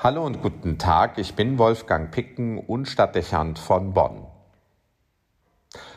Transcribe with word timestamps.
Hallo 0.00 0.24
und 0.24 0.42
guten 0.42 0.78
Tag, 0.78 1.18
ich 1.18 1.34
bin 1.34 1.58
Wolfgang 1.58 2.12
Picken 2.12 2.58
und 2.58 2.86
Stadtdechant 2.86 3.58
von 3.58 3.94
Bonn. 3.94 4.28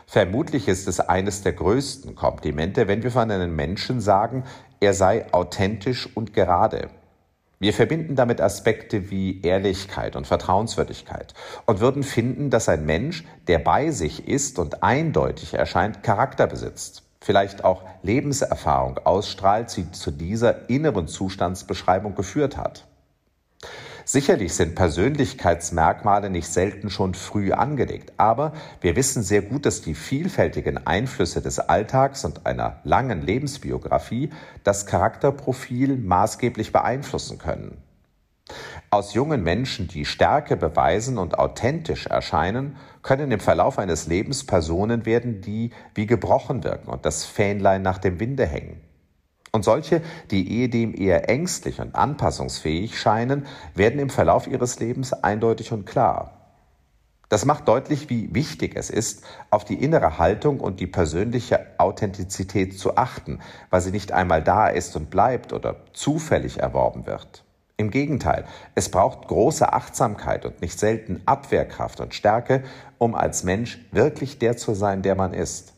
Vermutlich 0.08 0.68
ist 0.68 0.88
es 0.88 1.00
eines 1.00 1.44
der 1.44 1.54
größten 1.54 2.16
Komplimente, 2.16 2.88
wenn 2.88 3.04
wir 3.04 3.12
von 3.12 3.30
einem 3.30 3.56
Menschen 3.56 4.02
sagen, 4.02 4.44
er 4.80 4.96
sei 4.96 5.32
authentisch 5.32 6.10
und 6.16 6.34
gerade. 6.34 6.90
Wir 7.60 7.74
verbinden 7.74 8.16
damit 8.16 8.42
Aspekte 8.42 9.12
wie 9.12 9.40
Ehrlichkeit 9.44 10.16
und 10.16 10.26
Vertrauenswürdigkeit 10.26 11.36
und 11.68 11.80
würden 11.80 12.02
finden, 12.02 12.50
dass 12.50 12.70
ein 12.70 12.88
Mensch, 12.88 13.24
der 13.48 13.60
bei 13.60 13.92
sich 13.92 14.28
ist 14.28 14.58
und 14.58 14.82
eindeutig 14.82 15.54
erscheint, 15.54 16.02
Charakter 16.02 16.48
besitzt, 16.48 17.04
vielleicht 17.20 17.64
auch 17.64 17.84
Lebenserfahrung 18.02 18.98
ausstrahlt, 19.04 19.78
die 19.78 19.92
zu 19.92 20.10
dieser 20.10 20.72
inneren 20.72 21.08
Zustandsbeschreibung 21.08 22.16
geführt 22.16 22.58
hat. 22.58 22.88
Sicherlich 24.12 24.54
sind 24.56 24.76
Persönlichkeitsmerkmale 24.76 26.30
nicht 26.30 26.50
selten 26.52 26.90
schon 26.90 27.14
früh 27.14 27.54
angelegt, 27.54 28.12
aber 28.18 28.52
wir 28.82 28.98
wissen 28.98 29.24
sehr 29.24 29.42
gut, 29.42 29.66
dass 29.66 29.82
die 29.82 29.96
vielfältigen 29.96 30.86
Einflüsse 30.86 31.42
des 31.42 31.60
Alltags 31.60 32.26
und 32.26 32.46
einer 32.46 32.82
langen 32.84 33.22
Lebensbiografie 33.22 34.30
das 34.66 34.86
Charakterprofil 34.86 35.96
maßgeblich 35.96 36.74
beeinflussen 36.74 37.38
können. 37.38 37.78
Aus 38.90 39.14
jungen 39.14 39.44
Menschen, 39.44 39.88
die 39.88 40.04
Stärke 40.04 40.58
beweisen 40.58 41.18
und 41.18 41.40
authentisch 41.40 42.08
erscheinen, 42.08 42.76
können 43.04 43.32
im 43.32 43.40
Verlauf 43.40 43.80
eines 43.80 44.08
Lebens 44.08 44.46
Personen 44.46 45.06
werden, 45.06 45.40
die 45.40 45.72
wie 45.96 46.06
gebrochen 46.06 46.66
wirken 46.66 46.90
und 46.90 47.06
das 47.06 47.24
Fähnlein 47.24 47.82
nach 47.82 47.98
dem 47.98 48.20
Winde 48.20 48.46
hängen. 48.46 48.91
Und 49.54 49.66
solche, 49.66 50.02
die 50.32 50.50
ehedem 50.50 50.96
eher 50.96 51.30
ängstlich 51.30 51.82
und 51.82 51.96
anpassungsfähig 51.96 52.98
scheinen, 53.00 53.46
werden 53.76 54.00
im 54.00 54.10
Verlauf 54.10 54.48
ihres 54.48 54.80
Lebens 54.80 55.12
eindeutig 55.12 55.74
und 55.74 55.86
klar. 55.86 56.38
Das 57.28 57.46
macht 57.46 57.68
deutlich, 57.68 58.10
wie 58.10 58.36
wichtig 58.36 58.74
es 58.76 58.90
ist, 58.90 59.24
auf 59.50 59.64
die 59.64 59.82
innere 59.82 60.18
Haltung 60.18 60.60
und 60.60 60.82
die 60.82 60.88
persönliche 60.88 61.66
Authentizität 61.78 62.78
zu 62.78 62.98
achten, 62.98 63.40
weil 63.70 63.80
sie 63.80 63.92
nicht 63.92 64.12
einmal 64.12 64.44
da 64.44 64.68
ist 64.68 64.98
und 64.98 65.10
bleibt 65.10 65.54
oder 65.54 65.78
zufällig 65.94 66.60
erworben 66.60 67.06
wird. 67.06 67.46
Im 67.78 67.90
Gegenteil, 67.90 68.46
es 68.76 68.90
braucht 68.90 69.30
große 69.30 69.72
Achtsamkeit 69.72 70.46
und 70.46 70.62
nicht 70.62 70.78
selten 70.78 71.22
Abwehrkraft 71.26 72.02
und 72.02 72.14
Stärke, 72.14 72.64
um 72.98 73.16
als 73.16 73.44
Mensch 73.44 73.80
wirklich 73.92 74.38
der 74.38 74.58
zu 74.58 74.74
sein, 74.74 75.02
der 75.02 75.16
man 75.16 75.34
ist. 75.34 75.74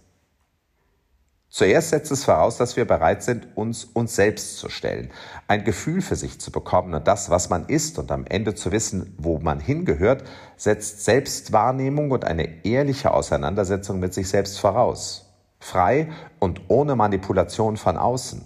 Zuerst 1.53 1.91
setzt 1.91 2.11
es 2.11 2.23
voraus, 2.23 2.57
dass 2.57 2.77
wir 2.77 2.85
bereit 2.85 3.21
sind, 3.21 3.47
uns 3.55 3.83
uns 3.83 4.15
selbst 4.15 4.57
zu 4.57 4.69
stellen, 4.69 5.11
ein 5.47 5.63
Gefühl 5.63 6.01
für 6.01 6.15
sich 6.15 6.41
zu 6.41 6.51
bekommen 6.51 6.95
und 6.95 7.07
das, 7.07 7.29
was 7.29 7.51
man 7.51 7.67
ist 7.67 7.99
und 7.99 8.11
am 8.11 8.25
Ende 8.25 8.55
zu 8.55 8.71
wissen, 8.71 9.13
wo 9.19 9.37
man 9.37 9.59
hingehört, 9.59 10.23
setzt 10.57 11.05
Selbstwahrnehmung 11.05 12.09
und 12.09 12.25
eine 12.25 12.65
ehrliche 12.65 13.13
Auseinandersetzung 13.13 13.99
mit 13.99 14.15
sich 14.15 14.29
selbst 14.29 14.59
voraus. 14.59 15.31
Frei 15.59 16.09
und 16.39 16.59
ohne 16.69 16.95
Manipulation 16.95 17.77
von 17.77 17.97
außen. 17.97 18.43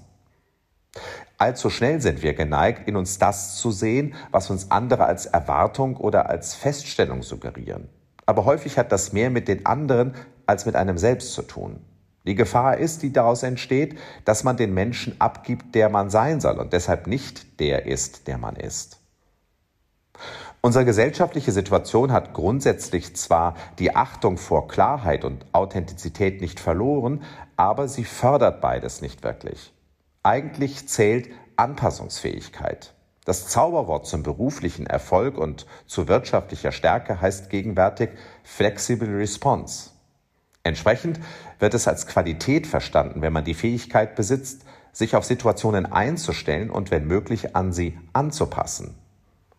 Allzu 1.37 1.69
schnell 1.69 2.01
sind 2.01 2.23
wir 2.23 2.33
geneigt, 2.33 2.89
in 2.89 2.97
uns 2.97 3.19
das 3.19 3.55
zu 3.55 3.71
sehen, 3.71 4.15
was 4.31 4.49
uns 4.49 4.69
andere 4.69 5.05
als 5.05 5.27
Erwartung 5.27 5.95
oder 5.95 6.29
als 6.29 6.55
Feststellung 6.55 7.23
suggerieren. 7.23 7.87
Aber 8.25 8.43
häufig 8.43 8.77
hat 8.77 8.91
das 8.91 9.13
mehr 9.13 9.29
mit 9.29 9.47
den 9.47 9.65
anderen 9.65 10.13
als 10.45 10.65
mit 10.65 10.75
einem 10.75 10.97
selbst 10.97 11.31
zu 11.31 11.43
tun. 11.43 11.79
Die 12.27 12.35
Gefahr 12.35 12.77
ist, 12.77 13.03
die 13.03 13.13
daraus 13.13 13.41
entsteht, 13.41 13.97
dass 14.25 14.43
man 14.43 14.57
den 14.57 14.73
Menschen 14.73 15.15
abgibt, 15.19 15.73
der 15.73 15.87
man 15.87 16.09
sein 16.09 16.41
soll 16.41 16.59
und 16.59 16.73
deshalb 16.73 17.07
nicht 17.07 17.59
der 17.61 17.85
ist, 17.85 18.27
der 18.27 18.37
man 18.37 18.57
ist. 18.57 18.99
Unsere 20.59 20.83
gesellschaftliche 20.83 21.53
Situation 21.53 22.11
hat 22.11 22.33
grundsätzlich 22.33 23.15
zwar 23.15 23.55
die 23.79 23.95
Achtung 23.95 24.37
vor 24.37 24.67
Klarheit 24.67 25.23
und 25.23 25.45
Authentizität 25.53 26.41
nicht 26.41 26.59
verloren, 26.59 27.23
aber 27.55 27.87
sie 27.87 28.03
fördert 28.03 28.59
beides 28.59 29.01
nicht 29.01 29.23
wirklich. 29.23 29.71
Eigentlich 30.21 30.89
zählt 30.89 31.29
Anpassungsfähigkeit. 31.55 32.93
Das 33.23 33.47
Zauberwort 33.47 34.05
zum 34.05 34.23
beruflichen 34.23 34.85
Erfolg 34.85 35.37
und 35.37 35.65
zu 35.85 36.09
wirtschaftlicher 36.09 36.73
Stärke 36.73 37.21
heißt 37.21 37.49
gegenwärtig 37.49 38.09
Flexible 38.43 39.15
Response. 39.15 39.91
Entsprechend 40.67 41.21
wird 41.59 41.73
es 41.73 41.87
als 41.87 42.07
Qualität 42.07 42.67
verstanden, 42.67 43.21
wenn 43.21 43.31
man 43.31 43.45
die 43.45 43.53
Fähigkeit 43.53 44.15
besitzt, 44.15 44.65
sich 44.91 45.15
auf 45.15 45.23
Situationen 45.23 45.85
einzustellen 45.85 46.69
und 46.69 46.91
wenn 46.91 47.07
möglich 47.07 47.55
an 47.55 47.71
sie 47.71 47.97
anzupassen. 48.11 48.95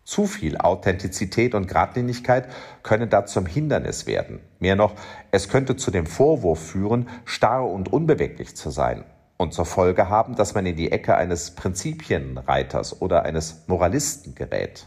Zu 0.04 0.26
viel 0.26 0.58
Authentizität 0.58 1.54
und 1.54 1.66
Gradlinigkeit 1.66 2.48
können 2.82 3.08
da 3.08 3.24
zum 3.24 3.46
Hindernis 3.46 4.06
werden. 4.06 4.40
Mehr 4.58 4.76
noch, 4.76 4.96
es 5.30 5.48
könnte 5.48 5.76
zu 5.76 5.90
dem 5.90 6.04
Vorwurf 6.04 6.60
führen, 6.60 7.08
starr 7.24 7.66
und 7.66 7.90
unbeweglich 7.90 8.54
zu 8.54 8.68
sein 8.68 9.04
und 9.38 9.54
zur 9.54 9.64
Folge 9.64 10.10
haben, 10.10 10.36
dass 10.36 10.54
man 10.54 10.66
in 10.66 10.76
die 10.76 10.92
Ecke 10.92 11.16
eines 11.16 11.52
Prinzipienreiters 11.52 13.00
oder 13.00 13.22
eines 13.22 13.64
Moralisten 13.66 14.34
gerät. 14.34 14.86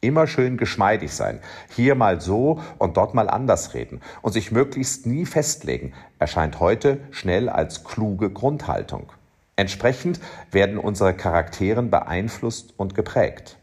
Immer 0.00 0.28
schön 0.28 0.58
geschmeidig 0.58 1.12
sein, 1.12 1.40
hier 1.74 1.96
mal 1.96 2.20
so 2.20 2.60
und 2.78 2.96
dort 2.96 3.14
mal 3.14 3.28
anders 3.28 3.74
reden 3.74 4.00
und 4.22 4.32
sich 4.32 4.52
möglichst 4.52 5.06
nie 5.06 5.26
festlegen, 5.26 5.92
erscheint 6.20 6.60
heute 6.60 7.00
schnell 7.10 7.48
als 7.48 7.82
kluge 7.82 8.30
Grundhaltung. 8.30 9.10
Entsprechend 9.56 10.20
werden 10.52 10.78
unsere 10.78 11.14
Charakteren 11.14 11.90
beeinflusst 11.90 12.74
und 12.76 12.94
geprägt. 12.94 13.58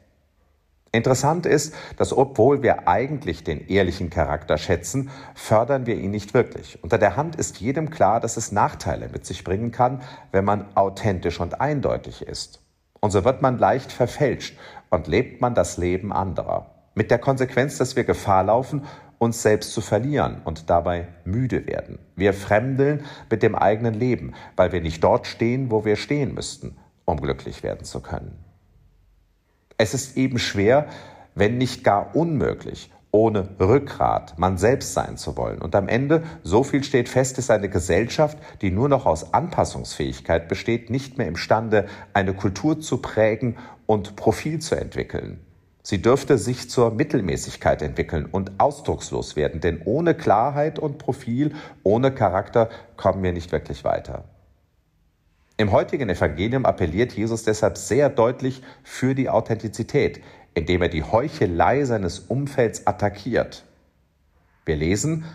Interessant 0.91 1.45
ist, 1.45 1.73
dass 1.95 2.11
obwohl 2.11 2.63
wir 2.63 2.87
eigentlich 2.87 3.45
den 3.45 3.67
ehrlichen 3.67 4.09
Charakter 4.09 4.57
schätzen, 4.57 5.11
fördern 5.35 5.85
wir 5.85 5.95
ihn 5.95 6.11
nicht 6.11 6.33
wirklich. 6.33 6.83
Unter 6.83 6.97
der 6.97 7.15
Hand 7.15 7.37
ist 7.37 7.61
jedem 7.61 7.89
klar, 7.89 8.19
dass 8.19 8.35
es 8.35 8.51
Nachteile 8.51 9.07
mit 9.07 9.25
sich 9.25 9.45
bringen 9.45 9.71
kann, 9.71 10.01
wenn 10.33 10.43
man 10.43 10.65
authentisch 10.75 11.39
und 11.39 11.61
eindeutig 11.61 12.21
ist. 12.21 12.61
Und 12.99 13.11
so 13.11 13.23
wird 13.23 13.41
man 13.41 13.57
leicht 13.57 13.91
verfälscht 13.91 14.57
und 14.89 15.07
lebt 15.07 15.41
man 15.41 15.55
das 15.55 15.77
Leben 15.77 16.13
anderer. 16.13 16.71
Mit 16.93 17.11
der 17.11 17.19
Konsequenz, 17.19 17.77
dass 17.77 17.95
wir 17.95 18.03
Gefahr 18.03 18.43
laufen, 18.43 18.83
uns 19.17 19.41
selbst 19.41 19.73
zu 19.73 19.81
verlieren 19.81 20.41
und 20.43 20.69
dabei 20.69 21.07
müde 21.23 21.67
werden. 21.67 21.99
Wir 22.15 22.33
fremdeln 22.33 23.03
mit 23.29 23.43
dem 23.43 23.55
eigenen 23.55 23.93
Leben, 23.93 24.33
weil 24.55 24.71
wir 24.71 24.81
nicht 24.81 25.03
dort 25.03 25.27
stehen, 25.27 25.71
wo 25.71 25.85
wir 25.85 25.95
stehen 25.95 26.33
müssten, 26.33 26.77
um 27.05 27.19
glücklich 27.19 27.63
werden 27.63 27.83
zu 27.85 28.01
können. 28.01 28.37
Es 29.77 29.93
ist 29.93 30.17
eben 30.17 30.39
schwer, 30.39 30.87
wenn 31.33 31.57
nicht 31.57 31.83
gar 31.83 32.15
unmöglich, 32.15 32.91
ohne 33.15 33.47
Rückgrat 33.61 34.37
man 34.37 34.57
selbst 34.57 34.93
sein 34.93 35.15
zu 35.15 35.37
wollen. 35.37 35.61
Und 35.61 35.73
am 35.73 35.87
Ende, 35.87 36.23
so 36.43 36.63
viel 36.63 36.83
steht 36.83 37.07
fest, 37.07 37.37
ist 37.37 37.49
eine 37.49 37.69
Gesellschaft, 37.69 38.37
die 38.61 38.71
nur 38.71 38.89
noch 38.89 39.05
aus 39.05 39.33
Anpassungsfähigkeit 39.33 40.49
besteht, 40.49 40.89
nicht 40.89 41.17
mehr 41.17 41.27
imstande, 41.27 41.85
eine 42.13 42.33
Kultur 42.33 42.81
zu 42.81 42.97
prägen 42.97 43.55
und 43.85 44.17
Profil 44.17 44.59
zu 44.59 44.75
entwickeln. 44.75 45.39
Sie 45.81 46.01
dürfte 46.01 46.37
sich 46.37 46.69
zur 46.69 46.91
Mittelmäßigkeit 46.91 47.81
entwickeln 47.81 48.25
und 48.25 48.59
ausdruckslos 48.59 49.37
werden, 49.37 49.61
denn 49.61 49.81
ohne 49.85 50.13
Klarheit 50.13 50.77
und 50.77 50.97
Profil, 50.97 51.53
ohne 51.83 52.11
Charakter 52.11 52.69
kommen 52.97 53.23
wir 53.23 53.31
nicht 53.31 53.53
wirklich 53.53 53.85
weiter. 53.85 54.25
Im 55.57 55.71
heutigen 55.71 56.09
Evangelium 56.09 56.65
appelliert 56.65 57.13
Jesus 57.13 57.43
deshalb 57.43 57.77
sehr 57.77 58.09
deutlich 58.09 58.61
für 58.83 59.15
die 59.15 59.29
Authentizität 59.29 60.21
indem 60.55 60.81
er 60.81 60.89
die 60.89 61.03
Heuchelei 61.03 61.83
seines 61.83 62.19
Umfelds 62.19 62.87
attackiert. 62.87 63.63
Wir 64.65 64.77
lesen, 64.77 65.25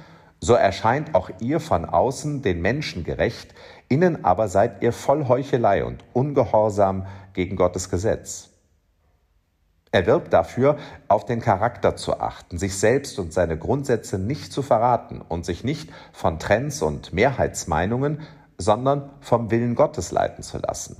so 0.40 0.54
erscheint 0.54 1.14
auch 1.14 1.30
ihr 1.40 1.60
von 1.60 1.84
außen 1.84 2.42
den 2.42 2.62
Menschen 2.62 3.04
gerecht, 3.04 3.54
innen 3.88 4.24
aber 4.24 4.48
seid 4.48 4.82
ihr 4.82 4.92
voll 4.92 5.28
Heuchelei 5.28 5.84
und 5.84 6.02
ungehorsam 6.14 7.06
gegen 7.34 7.56
Gottes 7.56 7.90
Gesetz. 7.90 8.48
Er 9.92 10.06
wirbt 10.06 10.32
dafür, 10.32 10.78
auf 11.08 11.26
den 11.26 11.40
Charakter 11.40 11.96
zu 11.96 12.20
achten, 12.20 12.58
sich 12.58 12.78
selbst 12.78 13.18
und 13.18 13.32
seine 13.32 13.58
Grundsätze 13.58 14.18
nicht 14.18 14.52
zu 14.52 14.62
verraten 14.62 15.20
und 15.20 15.44
sich 15.44 15.64
nicht 15.64 15.90
von 16.12 16.38
Trends 16.38 16.80
und 16.80 17.12
Mehrheitsmeinungen, 17.12 18.20
sondern 18.56 19.10
vom 19.20 19.50
Willen 19.50 19.74
Gottes 19.74 20.12
leiten 20.12 20.42
zu 20.42 20.58
lassen 20.58 20.96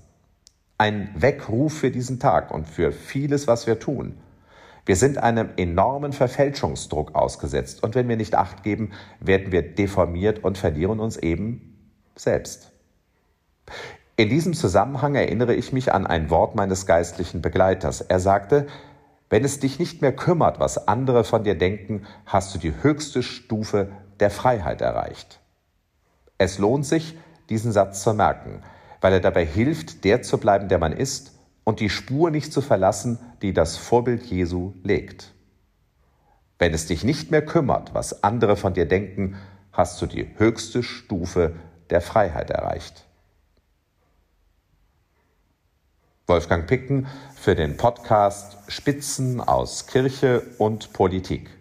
ein 0.80 1.10
Weckruf 1.14 1.74
für 1.74 1.90
diesen 1.90 2.18
Tag 2.18 2.50
und 2.50 2.66
für 2.66 2.90
vieles, 2.90 3.46
was 3.46 3.66
wir 3.66 3.78
tun. 3.78 4.16
Wir 4.86 4.96
sind 4.96 5.18
einem 5.18 5.50
enormen 5.58 6.14
Verfälschungsdruck 6.14 7.14
ausgesetzt 7.14 7.82
und 7.82 7.94
wenn 7.94 8.08
wir 8.08 8.16
nicht 8.16 8.34
acht 8.34 8.62
geben, 8.62 8.92
werden 9.20 9.52
wir 9.52 9.60
deformiert 9.60 10.42
und 10.42 10.56
verlieren 10.56 10.98
uns 10.98 11.18
eben 11.18 11.94
selbst. 12.16 12.72
In 14.16 14.30
diesem 14.30 14.54
Zusammenhang 14.54 15.16
erinnere 15.16 15.54
ich 15.54 15.74
mich 15.74 15.92
an 15.92 16.06
ein 16.06 16.30
Wort 16.30 16.54
meines 16.54 16.86
geistlichen 16.86 17.42
Begleiters. 17.42 18.00
Er 18.00 18.18
sagte, 18.18 18.66
wenn 19.28 19.44
es 19.44 19.60
dich 19.60 19.78
nicht 19.78 20.00
mehr 20.00 20.16
kümmert, 20.16 20.60
was 20.60 20.88
andere 20.88 21.24
von 21.24 21.44
dir 21.44 21.58
denken, 21.58 22.06
hast 22.24 22.54
du 22.54 22.58
die 22.58 22.72
höchste 22.82 23.22
Stufe 23.22 23.92
der 24.18 24.30
Freiheit 24.30 24.80
erreicht. 24.80 25.40
Es 26.38 26.58
lohnt 26.58 26.86
sich, 26.86 27.18
diesen 27.50 27.70
Satz 27.70 28.02
zu 28.02 28.14
merken 28.14 28.62
weil 29.00 29.14
er 29.14 29.20
dabei 29.20 29.44
hilft, 29.44 30.04
der 30.04 30.22
zu 30.22 30.38
bleiben, 30.38 30.68
der 30.68 30.78
man 30.78 30.92
ist 30.92 31.38
und 31.64 31.80
die 31.80 31.90
Spur 31.90 32.30
nicht 32.30 32.52
zu 32.52 32.60
verlassen, 32.60 33.18
die 33.42 33.52
das 33.52 33.76
Vorbild 33.76 34.24
Jesu 34.24 34.74
legt. 34.82 35.32
Wenn 36.58 36.74
es 36.74 36.86
dich 36.86 37.04
nicht 37.04 37.30
mehr 37.30 37.44
kümmert, 37.44 37.94
was 37.94 38.22
andere 38.22 38.56
von 38.56 38.74
dir 38.74 38.86
denken, 38.86 39.36
hast 39.72 40.00
du 40.02 40.06
die 40.06 40.28
höchste 40.36 40.82
Stufe 40.82 41.54
der 41.88 42.00
Freiheit 42.00 42.50
erreicht. 42.50 43.06
Wolfgang 46.26 46.66
Picken 46.66 47.08
für 47.34 47.54
den 47.54 47.76
Podcast 47.76 48.58
Spitzen 48.68 49.40
aus 49.40 49.86
Kirche 49.86 50.42
und 50.58 50.92
Politik. 50.92 51.59